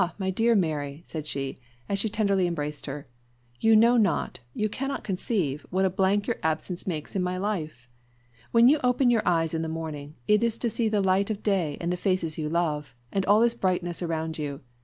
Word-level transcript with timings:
my 0.17 0.31
dear 0.31 0.55
Mary," 0.55 0.99
said 1.05 1.27
she, 1.27 1.59
as 1.87 1.99
she 1.99 2.09
tenderly 2.09 2.47
embraced 2.47 2.87
her, 2.87 3.05
"you 3.59 3.75
know 3.75 3.97
not, 3.97 4.39
you 4.55 4.67
cannot 4.67 5.03
conceive, 5.03 5.63
what 5.69 5.85
a 5.85 5.91
blank 5.91 6.25
your 6.25 6.37
absence 6.41 6.87
makes 6.87 7.15
in 7.15 7.21
my 7.21 7.37
life! 7.37 7.87
When 8.51 8.67
you 8.67 8.79
open 8.83 9.11
your 9.11 9.21
eyes 9.27 9.53
in 9.53 9.61
the 9.61 9.67
morning, 9.69 10.15
it 10.27 10.41
is 10.41 10.57
to 10.57 10.71
see 10.71 10.89
the 10.89 11.01
light 11.01 11.29
of 11.29 11.43
day 11.43 11.77
and 11.79 11.93
the 11.93 11.97
faces 11.97 12.39
you 12.39 12.49
love, 12.49 12.95
and 13.11 13.23
all 13.27 13.43
is 13.43 13.53
brightness 13.53 14.01
around 14.01 14.39
you. 14.39 14.61